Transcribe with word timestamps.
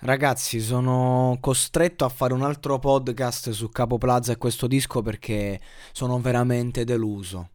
Ragazzi, 0.00 0.60
sono 0.60 1.38
costretto 1.40 2.04
a 2.04 2.08
fare 2.08 2.32
un 2.32 2.42
altro 2.42 2.78
podcast 2.78 3.50
su 3.50 3.68
Capo 3.68 3.98
Plaza 3.98 4.30
e 4.30 4.36
questo 4.36 4.68
disco 4.68 5.02
perché 5.02 5.60
sono 5.90 6.20
veramente 6.20 6.84
deluso. 6.84 7.48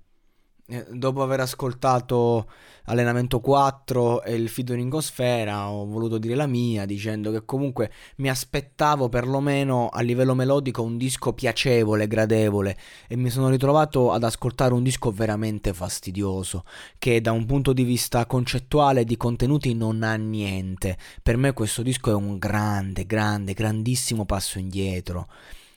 Eh, 0.65 0.85
dopo 0.91 1.21
aver 1.21 1.41
ascoltato 1.41 2.47
Allenamento 2.85 3.41
4 3.41 4.23
e 4.23 4.33
il 4.33 4.47
featuring 4.47 4.97
Sfera, 4.99 5.69
ho 5.69 5.85
voluto 5.85 6.17
dire 6.17 6.35
la 6.35 6.47
mia, 6.47 6.85
dicendo 6.85 7.31
che 7.31 7.43
comunque 7.43 7.91
mi 8.17 8.29
aspettavo 8.29 9.09
perlomeno 9.09 9.89
a 9.89 9.99
livello 10.01 10.33
melodico 10.33 10.81
un 10.81 10.95
disco 10.97 11.33
piacevole, 11.33 12.07
gradevole, 12.07 12.77
e 13.09 13.17
mi 13.17 13.29
sono 13.29 13.49
ritrovato 13.49 14.13
ad 14.13 14.23
ascoltare 14.23 14.73
un 14.73 14.83
disco 14.83 15.11
veramente 15.11 15.73
fastidioso, 15.73 16.63
che 16.97 17.19
da 17.19 17.33
un 17.33 17.45
punto 17.45 17.73
di 17.73 17.83
vista 17.83 18.25
concettuale 18.25 19.01
e 19.01 19.05
di 19.05 19.17
contenuti 19.17 19.73
non 19.73 20.01
ha 20.01 20.15
niente. 20.15 20.97
Per 21.21 21.35
me 21.35 21.51
questo 21.51 21.81
disco 21.81 22.09
è 22.09 22.15
un 22.15 22.37
grande, 22.37 23.05
grande, 23.05 23.51
grandissimo 23.51 24.23
passo 24.23 24.59
indietro 24.59 25.27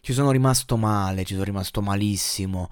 ci 0.07 0.13
sono 0.13 0.31
rimasto 0.31 0.77
male, 0.77 1.25
ci 1.25 1.33
sono 1.33 1.43
rimasto 1.43 1.83
malissimo, 1.83 2.71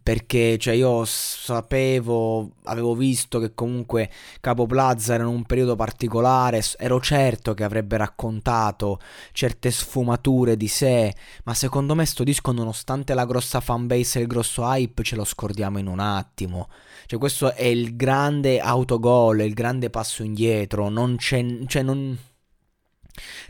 perché 0.00 0.56
cioè, 0.56 0.74
io 0.74 1.04
sapevo, 1.04 2.52
avevo 2.62 2.94
visto 2.94 3.40
che 3.40 3.54
comunque 3.54 4.08
Capo 4.40 4.66
Plaza 4.66 5.14
era 5.14 5.24
in 5.24 5.30
un 5.30 5.42
periodo 5.42 5.74
particolare, 5.74 6.62
ero 6.78 7.00
certo 7.00 7.54
che 7.54 7.64
avrebbe 7.64 7.96
raccontato 7.96 9.00
certe 9.32 9.72
sfumature 9.72 10.56
di 10.56 10.68
sé, 10.68 11.12
ma 11.42 11.54
secondo 11.54 11.96
me 11.96 12.06
sto 12.06 12.22
disco 12.22 12.52
nonostante 12.52 13.14
la 13.14 13.26
grossa 13.26 13.58
fanbase 13.58 14.20
e 14.20 14.22
il 14.22 14.28
grosso 14.28 14.62
hype 14.62 15.02
ce 15.02 15.16
lo 15.16 15.24
scordiamo 15.24 15.80
in 15.80 15.88
un 15.88 15.98
attimo. 15.98 16.68
Cioè 17.06 17.18
questo 17.18 17.52
è 17.52 17.64
il 17.64 17.96
grande 17.96 18.60
autogol, 18.60 19.40
il 19.40 19.54
grande 19.54 19.90
passo 19.90 20.22
indietro, 20.22 20.88
non 20.88 21.16
c'è... 21.16 21.44
Cioè 21.66 21.82
non 21.82 22.16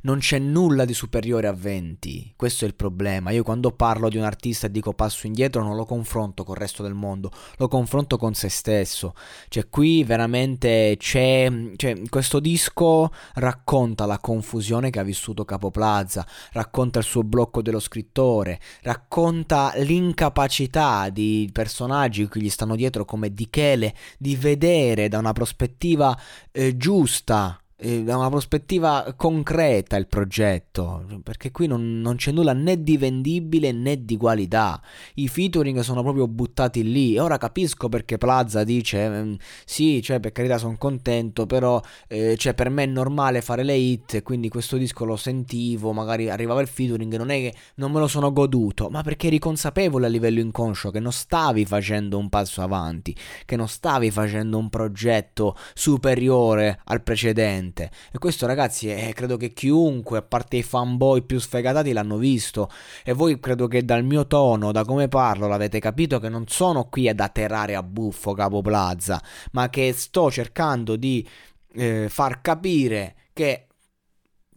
non 0.02 0.18
c'è 0.18 0.38
nulla 0.38 0.84
di 0.84 0.94
superiore 0.94 1.46
a 1.46 1.52
20, 1.52 2.34
questo 2.36 2.64
è 2.64 2.68
il 2.68 2.74
problema. 2.74 3.30
Io 3.30 3.42
quando 3.42 3.72
parlo 3.72 4.08
di 4.08 4.16
un 4.16 4.24
artista 4.24 4.66
e 4.66 4.70
dico 4.70 4.92
passo 4.92 5.26
indietro 5.26 5.62
non 5.62 5.76
lo 5.76 5.84
confronto 5.84 6.44
con 6.44 6.54
il 6.54 6.60
resto 6.60 6.82
del 6.82 6.94
mondo, 6.94 7.30
lo 7.56 7.68
confronto 7.68 8.16
con 8.16 8.34
se 8.34 8.48
stesso. 8.48 9.14
Cioè 9.48 9.68
qui 9.68 10.04
veramente 10.04 10.96
c'è, 10.98 11.50
cioè, 11.76 12.02
questo 12.08 12.40
disco 12.40 13.10
racconta 13.34 14.06
la 14.06 14.18
confusione 14.18 14.90
che 14.90 14.98
ha 14.98 15.04
vissuto 15.04 15.44
Capo 15.44 15.70
Plaza, 15.70 16.26
racconta 16.52 16.98
il 16.98 17.04
suo 17.04 17.22
blocco 17.22 17.62
dello 17.62 17.80
scrittore, 17.80 18.60
racconta 18.82 19.72
l'incapacità 19.76 21.08
di 21.10 21.48
personaggi 21.52 22.28
che 22.28 22.40
gli 22.40 22.50
stanno 22.50 22.76
dietro 22.76 23.04
come 23.04 23.32
Di 23.32 23.48
Chele 23.50 23.94
di 24.18 24.36
vedere 24.36 25.08
da 25.08 25.18
una 25.18 25.32
prospettiva 25.32 26.18
eh, 26.52 26.76
giusta 26.76 27.60
da 27.78 28.16
una 28.16 28.30
prospettiva 28.30 29.12
concreta 29.18 29.96
il 29.96 30.06
progetto, 30.06 31.04
perché 31.22 31.50
qui 31.50 31.66
non, 31.66 32.00
non, 32.00 32.16
c'è 32.16 32.32
nulla 32.32 32.54
né 32.54 32.82
di 32.82 32.96
vendibile 32.96 33.70
né 33.70 34.02
di 34.02 34.16
qualità. 34.16 34.80
I 35.16 35.28
featuring 35.28 35.80
sono 35.80 36.02
proprio 36.02 36.26
buttati 36.26 36.82
lì. 36.82 37.18
Ora 37.18 37.36
capisco 37.36 37.90
perché 37.90 38.16
Plaza 38.16 38.64
dice: 38.64 39.04
ehm, 39.04 39.36
Sì, 39.66 40.00
cioè, 40.02 40.20
per 40.20 40.32
carità, 40.32 40.56
sono 40.56 40.76
contento, 40.78 41.44
però 41.44 41.78
eh, 42.08 42.36
cioè, 42.38 42.54
per 42.54 42.70
me 42.70 42.84
è 42.84 42.86
normale 42.86 43.42
fare 43.42 43.62
le 43.62 43.74
hit. 43.74 44.22
Quindi 44.22 44.48
questo 44.48 44.78
disco 44.78 45.04
lo 45.04 45.16
sentivo, 45.16 45.92
magari 45.92 46.30
arrivava 46.30 46.62
il 46.62 46.68
featuring. 46.68 47.14
Non 47.16 47.28
è 47.28 47.36
che 47.36 47.54
non 47.74 47.92
me 47.92 48.00
lo 48.00 48.08
sono 48.08 48.32
goduto, 48.32 48.88
ma 48.88 49.02
perché 49.02 49.26
eri 49.26 49.38
consapevole 49.38 50.06
a 50.06 50.08
livello 50.08 50.40
inconscio 50.40 50.90
che 50.90 51.00
non 51.00 51.12
stavi 51.12 51.66
facendo 51.66 52.16
un 52.16 52.30
passo 52.30 52.62
avanti, 52.62 53.14
che 53.44 53.56
non 53.56 53.68
stavi 53.68 54.10
facendo 54.10 54.56
un 54.56 54.70
progetto 54.70 55.54
superiore 55.74 56.80
al 56.84 57.02
precedente 57.02 57.65
niente. 57.66 57.90
E 58.12 58.18
questo, 58.18 58.46
ragazzi, 58.46 58.88
è, 58.88 59.12
credo 59.12 59.36
che 59.36 59.52
chiunque, 59.52 60.18
a 60.18 60.22
parte 60.22 60.56
i 60.56 60.62
fanboy 60.62 61.22
più 61.22 61.38
sfegatati, 61.38 61.92
l'hanno 61.92 62.16
visto. 62.16 62.70
E 63.04 63.12
voi 63.12 63.38
credo 63.40 63.66
che 63.66 63.84
dal 63.84 64.04
mio 64.04 64.26
tono, 64.26 64.72
da 64.72 64.84
come 64.84 65.08
parlo, 65.08 65.48
l'avete 65.48 65.80
capito 65.80 66.18
che 66.18 66.28
non 66.28 66.46
sono 66.46 66.88
qui 66.88 67.08
ad 67.08 67.20
atterrare 67.20 67.74
a 67.74 67.82
buffo 67.82 68.32
Capo 68.32 68.62
Plaza, 68.62 69.22
ma 69.52 69.68
che 69.68 69.92
sto 69.92 70.30
cercando 70.30 70.96
di 70.96 71.26
eh, 71.74 72.06
far 72.08 72.40
capire 72.40 73.14
che 73.32 73.66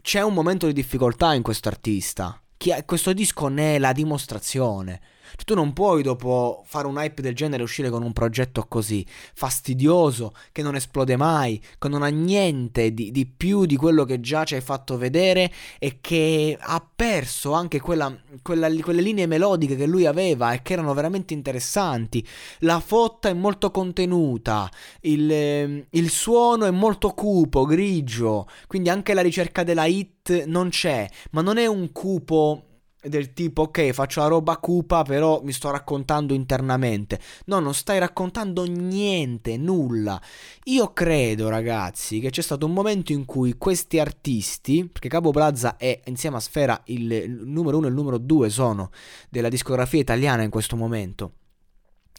c'è 0.02 0.22
un 0.22 0.34
momento 0.34 0.68
di 0.68 0.74
difficoltà 0.74 1.34
in 1.34 1.42
questo 1.42 1.68
artista. 1.68 2.42
Questo 2.86 3.14
disco 3.14 3.48
ne 3.48 3.76
è 3.76 3.80
la 3.80 3.94
dimostrazione. 3.94 5.02
Cioè, 5.36 5.46
tu 5.46 5.54
non 5.56 5.74
puoi 5.74 6.04
dopo 6.04 6.64
fare 6.66 6.88
un 6.88 6.98
hype 6.98 7.22
del 7.22 7.36
genere 7.36 7.64
uscire 7.64 7.90
con 7.90 8.04
un 8.04 8.14
progetto 8.14 8.66
così 8.68 9.06
fastidioso, 9.34 10.34
che 10.52 10.62
non 10.62 10.76
esplode 10.76 11.16
mai, 11.16 11.62
che 11.78 11.88
non 11.88 12.04
ha 12.04 12.08
niente 12.08 12.94
di, 12.94 13.12
di 13.12 13.26
più 13.26 13.66
di 13.66 13.76
quello 13.76 14.04
che 14.06 14.20
già 14.20 14.44
ci 14.44 14.56
hai 14.56 14.62
fatto 14.62 14.98
vedere 14.98 15.52
e 15.78 15.98
che 16.02 16.58
ha 16.60 16.88
perso 16.96 17.54
anche 17.54 17.80
quella, 17.80 18.16
quella, 18.42 18.70
quelle 18.82 19.02
linee 19.02 19.26
melodiche 19.26 19.76
che 19.76 19.86
lui 19.86 20.06
aveva 20.06 20.54
e 20.54 20.62
che 20.62 20.74
erano 20.74 20.94
veramente 20.94 21.34
interessanti. 21.34 22.26
La 22.60 22.80
fotta 22.80 23.30
è 23.30 23.34
molto 23.34 23.72
contenuta, 23.72 24.70
il, 25.02 25.86
il 25.90 26.10
suono 26.10 26.66
è 26.66 26.72
molto 26.72 27.12
cupo, 27.12 27.66
grigio, 27.66 28.48
quindi 28.68 28.90
anche 28.90 29.14
la 29.14 29.22
ricerca 29.22 29.64
della 29.64 29.86
hit 29.86 30.46
non 30.46 30.70
c'è, 30.70 31.08
ma 31.32 31.42
non 31.42 31.58
è 31.58 31.66
un 31.66 31.92
cupo 31.92 32.64
del 33.02 33.34
tipo 33.34 33.64
ok 33.64 33.92
faccio 33.92 34.20
la 34.20 34.28
roba 34.28 34.58
cupa 34.58 35.04
però 35.04 35.42
mi 35.44 35.52
sto 35.52 35.72
raccontando 35.72 36.34
internamente. 36.34 37.20
No 37.46 37.60
non 37.60 37.74
stai 37.74 38.00
raccontando 38.00 38.66
niente 38.66 39.58
nulla. 39.58 40.22
Io 40.66 40.92
credo 40.94 41.50
ragazzi 41.50 42.20
che 42.20 42.30
c'è 42.30 42.42
stato 42.42 42.66
un 42.66 42.74
momento 42.74 43.12
in 43.12 43.26
cui 43.26 43.58
questi 43.58 44.00
artisti 44.00 44.86
perché 44.86 45.08
Cabo 45.10 45.32
Plaza 45.32 45.78
è 45.78 46.02
insieme 46.06 46.38
a 46.38 46.42
Sfera 46.42 46.82
il, 46.86 47.42
numero 47.46 47.78
uno 47.78 47.88
e 47.88 47.90
il 47.90 47.96
numero 47.96 48.18
due 48.18 48.50
sono 48.50 48.92
della 49.30 49.50
discografia 49.50 50.00
italiana 50.00 50.44
in 50.44 50.50
questo 50.50 50.76
momento 50.76 51.34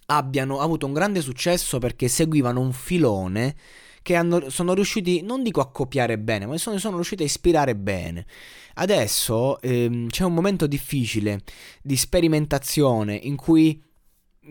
abbiano 0.07 0.61
avuto 0.61 0.87
un 0.87 0.93
grande 0.93 1.21
successo 1.21 1.79
perché 1.79 2.09
seguivano 2.09 2.61
un 2.61 2.73
filone 2.73 3.55
che 4.03 4.15
hanno, 4.15 4.49
sono 4.51 4.75
riusciti, 4.75 5.23
non 5.23 5.43
dico 5.43 5.61
a 5.61 5.71
copiare 5.71 6.19
bene, 6.19 6.47
ma 6.47 6.57
sono, 6.57 6.79
sono 6.79 6.97
riusciti 6.97 7.23
a 7.23 7.27
ispirare 7.27 7.77
bene. 7.77 8.27
Adesso 8.75 9.61
ehm, 9.61 10.09
c'è 10.09 10.25
un 10.25 10.35
momento 10.35 10.67
difficile 10.67 11.43
di 11.83 11.97
sperimentazione 11.97 13.15
in 13.15 13.37
cui 13.37 13.83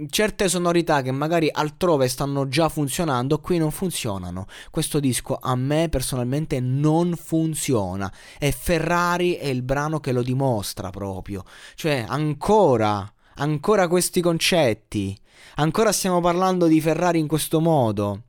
certe 0.07 0.47
sonorità 0.47 1.01
che 1.01 1.11
magari 1.11 1.49
altrove 1.51 2.07
stanno 2.07 2.47
già 2.47 2.69
funzionando, 2.69 3.39
qui 3.39 3.57
non 3.57 3.71
funzionano. 3.71 4.45
Questo 4.69 4.99
disco 4.99 5.37
a 5.41 5.55
me 5.55 5.89
personalmente 5.89 6.59
non 6.59 7.15
funziona 7.15 8.11
e 8.37 8.51
Ferrari 8.51 9.33
è 9.33 9.47
il 9.47 9.63
brano 9.63 9.99
che 9.99 10.11
lo 10.11 10.21
dimostra 10.21 10.89
proprio. 10.89 11.43
Cioè, 11.75 12.05
ancora, 12.07 13.11
ancora 13.35 13.87
questi 13.87 14.21
concetti. 14.21 15.17
Ancora 15.55 15.91
stiamo 15.91 16.21
parlando 16.21 16.67
di 16.67 16.79
Ferrari 16.79 17.19
in 17.19 17.27
questo 17.27 17.59
modo. 17.59 18.23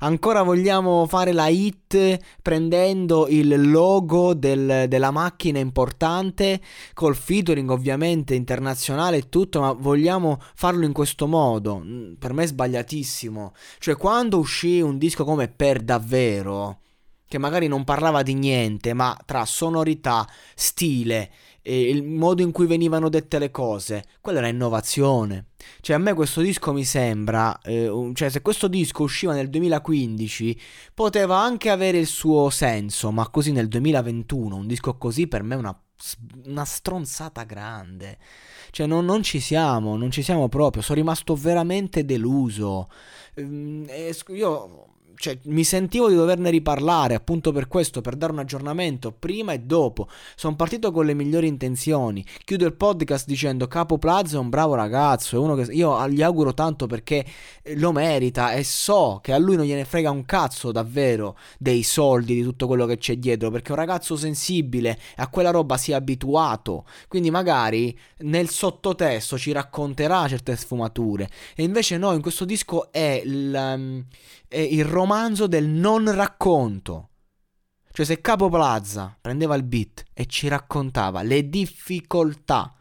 Ancora 0.00 0.42
vogliamo 0.42 1.06
fare 1.06 1.32
la 1.32 1.48
hit 1.48 2.18
prendendo 2.42 3.28
il 3.28 3.70
logo 3.70 4.34
del, 4.34 4.86
della 4.88 5.10
macchina 5.10 5.58
importante 5.58 6.60
col 6.94 7.14
featuring 7.14 7.70
ovviamente 7.70 8.34
internazionale 8.34 9.18
e 9.18 9.28
tutto, 9.28 9.60
ma 9.60 9.72
vogliamo 9.72 10.40
farlo 10.54 10.84
in 10.84 10.92
questo 10.92 11.26
modo. 11.26 11.78
Mm, 11.78 12.14
per 12.14 12.32
me 12.32 12.44
è 12.44 12.46
sbagliatissimo. 12.46 13.52
Cioè, 13.78 13.96
quando 13.96 14.38
uscì 14.38 14.80
un 14.80 14.98
disco 14.98 15.24
come 15.24 15.48
Per 15.48 15.80
davvero, 15.80 16.80
che 17.32 17.38
magari 17.38 17.66
non 17.66 17.84
parlava 17.84 18.22
di 18.22 18.34
niente, 18.34 18.92
ma 18.92 19.16
tra 19.24 19.46
sonorità, 19.46 20.28
stile 20.54 21.30
e 21.62 21.88
il 21.88 22.02
modo 22.02 22.42
in 22.42 22.50
cui 22.50 22.66
venivano 22.66 23.08
dette 23.08 23.38
le 23.38 23.50
cose, 23.50 24.04
quella 24.20 24.38
era 24.38 24.48
innovazione. 24.48 25.46
Cioè, 25.80 25.94
a 25.94 25.98
me 25.98 26.12
questo 26.12 26.40
disco 26.40 26.72
mi 26.72 26.84
sembra, 26.84 27.58
eh, 27.62 28.10
cioè, 28.14 28.28
se 28.28 28.42
questo 28.42 28.66
disco 28.66 29.04
usciva 29.04 29.32
nel 29.32 29.48
2015, 29.48 30.60
poteva 30.92 31.38
anche 31.38 31.70
avere 31.70 31.98
il 31.98 32.06
suo 32.06 32.50
senso, 32.50 33.12
ma 33.12 33.28
così 33.28 33.52
nel 33.52 33.68
2021, 33.68 34.56
un 34.56 34.66
disco 34.66 34.96
così 34.98 35.28
per 35.28 35.44
me 35.44 35.54
è 35.54 35.58
una, 35.58 35.80
una 36.46 36.64
stronzata 36.64 37.44
grande. 37.44 38.18
Cioè, 38.70 38.86
non, 38.86 39.04
non, 39.04 39.22
ci 39.22 39.38
siamo, 39.38 39.96
non 39.96 40.10
ci 40.10 40.22
siamo 40.22 40.48
proprio. 40.48 40.82
Sono 40.82 40.98
rimasto 40.98 41.36
veramente 41.36 42.04
deluso. 42.04 42.88
Ehm, 43.34 43.86
io 44.28 44.86
cioè, 45.16 45.38
mi 45.44 45.64
sentivo 45.64 46.08
di 46.08 46.14
doverne 46.14 46.50
riparlare 46.50 47.14
appunto 47.14 47.52
per 47.52 47.68
questo, 47.68 48.00
per 48.00 48.16
dare 48.16 48.32
un 48.32 48.38
aggiornamento 48.38 49.12
prima 49.12 49.52
e 49.52 49.60
dopo. 49.60 50.08
Sono 50.34 50.56
partito 50.56 50.90
con 50.92 51.06
le 51.06 51.14
migliori 51.14 51.46
intenzioni. 51.46 52.24
Chiudo 52.44 52.66
il 52.66 52.74
podcast 52.74 53.26
dicendo 53.26 53.66
Capo 53.66 53.98
Plaza 53.98 54.36
è 54.36 54.38
un 54.38 54.48
bravo 54.48 54.74
ragazzo, 54.74 55.36
è 55.36 55.38
uno 55.38 55.54
che 55.54 55.72
io 55.72 56.08
gli 56.08 56.22
auguro 56.22 56.54
tanto 56.54 56.86
perché 56.86 57.24
eh, 57.62 57.78
lo 57.78 57.92
merita 57.92 58.52
e 58.52 58.64
so 58.64 59.20
che 59.22 59.32
a 59.32 59.38
lui 59.38 59.56
non 59.56 59.64
gliene 59.64 59.84
frega 59.84 60.10
un 60.10 60.24
cazzo 60.24 60.72
davvero 60.72 61.36
dei 61.58 61.82
soldi, 61.82 62.34
di 62.34 62.42
tutto 62.42 62.66
quello 62.66 62.86
che 62.86 62.98
c'è 62.98 63.16
dietro, 63.16 63.50
perché 63.50 63.68
è 63.68 63.72
un 63.72 63.78
ragazzo 63.78 64.16
sensibile 64.16 64.98
a 65.16 65.28
quella 65.28 65.50
roba 65.50 65.76
si 65.76 65.92
è 65.92 65.94
abituato. 65.94 66.84
Quindi 67.08 67.30
magari 67.30 67.96
nel 68.18 68.48
sottotesto 68.48 69.38
ci 69.38 69.52
racconterà 69.52 70.28
certe 70.28 70.56
sfumature. 70.56 71.28
E 71.54 71.62
invece 71.62 71.98
no, 71.98 72.12
in 72.12 72.20
questo 72.22 72.44
disco 72.44 72.90
è 72.92 73.22
il, 73.24 73.52
um, 73.54 74.04
è 74.48 74.58
il 74.58 74.84
romanzo 75.02 75.48
del 75.48 75.66
non 75.66 76.12
racconto. 76.14 77.08
Cioè 77.90 78.06
se 78.06 78.20
Capo 78.20 78.48
Plaza 78.48 79.16
prendeva 79.20 79.56
il 79.56 79.64
beat 79.64 80.04
e 80.14 80.26
ci 80.26 80.48
raccontava 80.48 81.22
le 81.22 81.48
difficoltà 81.48 82.72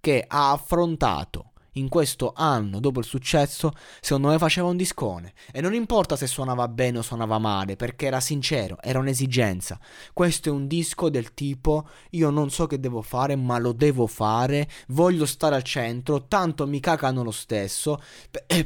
che 0.00 0.24
ha 0.26 0.52
affrontato 0.52 1.47
in 1.78 1.88
questo 1.88 2.32
anno 2.34 2.80
dopo 2.80 2.98
il 2.98 3.04
successo, 3.04 3.72
secondo 4.00 4.28
me 4.28 4.38
faceva 4.38 4.68
un 4.68 4.76
discone. 4.76 5.32
E 5.52 5.60
non 5.60 5.74
importa 5.74 6.16
se 6.16 6.26
suonava 6.26 6.68
bene 6.68 6.98
o 6.98 7.02
suonava 7.02 7.38
male, 7.38 7.76
perché 7.76 8.06
era 8.06 8.20
sincero, 8.20 8.76
era 8.80 8.98
un'esigenza. 8.98 9.78
Questo 10.12 10.48
è 10.48 10.52
un 10.52 10.66
disco 10.66 11.08
del 11.08 11.34
tipo 11.34 11.88
io 12.10 12.30
non 12.30 12.50
so 12.50 12.66
che 12.66 12.80
devo 12.80 13.02
fare, 13.02 13.36
ma 13.36 13.58
lo 13.58 13.72
devo 13.72 14.06
fare, 14.06 14.68
voglio 14.88 15.26
stare 15.26 15.54
al 15.54 15.62
centro, 15.62 16.26
tanto 16.26 16.66
mi 16.66 16.80
cacano 16.80 17.22
lo 17.22 17.30
stesso. 17.30 18.00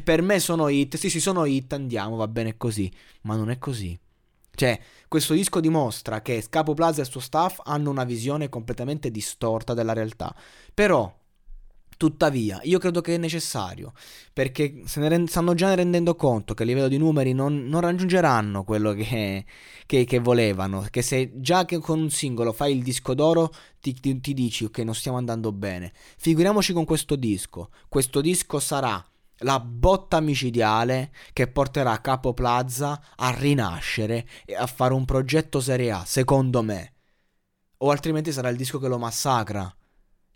Per 0.03 0.23
me 0.23 0.39
sono 0.41 0.69
hit, 0.69 0.97
sì 0.97 1.11
sì 1.11 1.21
sono 1.21 1.45
hit, 1.45 1.73
andiamo, 1.73 2.17
va 2.17 2.29
bene 2.29 2.57
così. 2.57 2.91
Ma 3.23 3.37
non 3.37 3.51
è 3.51 3.59
così. 3.59 3.99
Cioè, 4.55 4.79
questo 5.09 5.33
disco 5.33 5.61
dimostra 5.61 6.21
che 6.21 6.43
Scapo 6.43 6.75
Plaza 6.75 7.01
e 7.01 7.05
il 7.05 7.11
suo 7.11 7.21
staff 7.21 7.61
hanno 7.65 7.91
una 7.91 8.05
visione 8.05 8.49
completamente 8.49 9.11
distorta 9.11 9.73
della 9.75 9.95
realtà. 9.95 10.35
Però 10.75 11.21
Tuttavia, 12.03 12.59
io 12.65 12.81
credo 12.81 13.01
che 13.01 13.15
è 13.15 13.17
necessario, 13.17 13.93
perché 14.33 14.83
se 14.87 14.99
ne 14.99 15.09
rend- 15.09 15.29
stanno 15.29 15.55
già 15.55 15.73
rendendo 15.73 16.17
conto 16.17 16.53
che 16.53 16.65
a 16.65 16.67
livello 16.67 16.89
di 16.89 16.99
numeri 16.99 17.33
non, 17.33 17.69
non 17.69 17.81
raggiungeranno 17.81 18.65
quello 18.65 18.93
che, 18.93 19.45
che, 19.87 20.05
che, 20.05 20.19
volevano, 20.19 20.85
che 20.91 21.01
se 21.01 21.31
già 21.37 21.65
che 21.65 21.79
con 21.79 22.01
un 22.01 22.11
singolo 22.11 22.53
fai 22.53 22.77
il 22.77 22.83
disco 22.83 23.15
d'oro 23.15 23.53
ti, 23.79 23.95
ti, 23.95 24.21
ti 24.21 24.35
dici 24.35 24.65
ok 24.65 24.79
non 24.79 24.97
stiamo 24.97 25.17
andando 25.17 25.53
bene, 25.53 25.93
figuriamoci 26.17 26.73
con 26.73 26.85
questo 26.85 27.15
disco, 27.15 27.71
questo 27.89 28.21
disco 28.21 28.59
sarà 28.59 29.01
la 29.37 29.61
botta 29.61 30.19
micidiale 30.19 31.13
che 31.33 31.47
porterà 31.47 32.01
Capo 32.01 32.35
Plaza 32.35 33.01
a 33.15 33.31
rinascere 33.31 34.27
e 34.45 34.57
a 34.57 34.67
fare 34.67 34.93
un 34.93 35.05
progetto 35.05 35.61
Serie 35.61 35.93
A, 35.93 36.03
secondo 36.05 36.63
me. 36.63 36.95
O 37.77 37.91
altrimenti 37.91 38.33
sarà 38.33 38.49
il 38.49 38.57
disco 38.57 38.81
che 38.81 38.89
lo 38.89 38.99
massacra. 38.99 39.73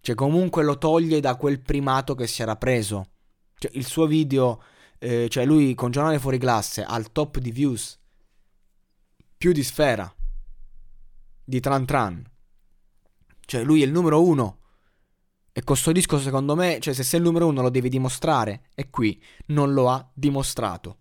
Cioè, 0.07 0.15
comunque 0.15 0.63
lo 0.63 0.79
toglie 0.79 1.19
da 1.19 1.35
quel 1.35 1.61
primato 1.61 2.15
che 2.15 2.29
si 2.29 2.41
era 2.41 2.55
preso. 2.55 3.11
Cioè, 3.59 3.73
il 3.75 3.85
suo 3.85 4.07
video, 4.07 4.63
eh, 5.01 5.27
cioè 5.29 5.45
lui 5.45 5.75
con 5.75 5.91
giornale 5.91 6.21
fuori 6.21 6.39
classe 6.39 6.85
al 6.85 7.11
top 7.11 7.39
di 7.39 7.51
views, 7.51 7.99
più 9.37 9.51
di 9.51 9.65
sfera, 9.65 10.09
di 11.43 11.59
Tran 11.59 11.85
Tran. 11.85 12.25
Cioè, 13.47 13.65
lui 13.65 13.83
è 13.83 13.85
il 13.85 13.91
numero 13.91 14.23
uno. 14.23 14.61
E 15.51 15.65
questo 15.65 15.91
disco, 15.91 16.21
secondo 16.21 16.55
me, 16.55 16.79
cioè, 16.79 16.95
se 16.95 17.03
sei 17.03 17.19
il 17.19 17.27
numero 17.27 17.49
uno 17.49 17.63
lo 17.63 17.69
devi 17.69 17.89
dimostrare. 17.89 18.69
E 18.77 18.89
qui 18.91 19.21
non 19.47 19.73
lo 19.73 19.91
ha 19.91 20.09
dimostrato. 20.15 20.99